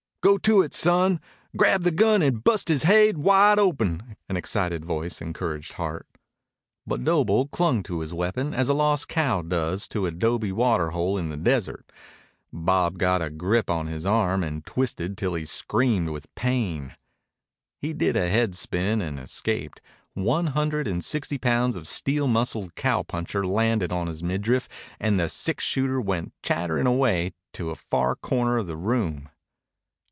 "Go 0.23 0.37
to 0.37 0.61
it, 0.61 0.71
son! 0.75 1.19
Grab 1.57 1.81
the 1.81 1.89
gun 1.89 2.21
and 2.21 2.43
bust 2.43 2.67
his 2.67 2.83
haid 2.83 3.17
wide 3.17 3.57
open!" 3.57 4.15
an 4.29 4.37
excited 4.37 4.85
voice 4.85 5.19
encouraged 5.19 5.73
Hart. 5.73 6.05
But 6.85 7.03
Doble 7.03 7.47
clung 7.47 7.81
to 7.81 8.01
his 8.01 8.13
weapon 8.13 8.53
as 8.53 8.69
a 8.69 8.75
lost 8.75 9.07
cow 9.07 9.41
does 9.41 9.87
to 9.87 10.05
a 10.05 10.11
'dobe 10.11 10.51
water 10.51 10.91
hole 10.91 11.17
in 11.17 11.29
the 11.29 11.37
desert. 11.37 11.91
Bob 12.53 12.99
got 12.99 13.23
a 13.23 13.31
grip 13.31 13.67
on 13.71 13.87
his 13.87 14.05
arm 14.05 14.43
and 14.43 14.63
twisted 14.63 15.17
till 15.17 15.33
he 15.33 15.43
screamed 15.43 16.09
with 16.09 16.33
pain. 16.35 16.93
He 17.79 17.91
did 17.91 18.15
a 18.15 18.29
head 18.29 18.53
spin 18.53 19.01
and 19.01 19.19
escaped. 19.19 19.81
One 20.13 20.45
hundred 20.47 20.87
and 20.87 21.03
sixty 21.03 21.39
pounds 21.39 21.75
of 21.75 21.87
steel 21.87 22.27
muscled 22.27 22.75
cowpuncher 22.75 23.43
landed 23.47 23.91
on 23.91 24.05
his 24.05 24.21
midriff 24.21 24.69
and 24.99 25.19
the 25.19 25.27
six 25.27 25.63
shooter 25.63 25.99
went 25.99 26.31
clattering 26.43 26.85
away 26.85 27.31
to 27.53 27.71
a 27.71 27.75
far 27.75 28.15
corner 28.15 28.59
of 28.59 28.67
the 28.67 28.77
room. 28.77 29.27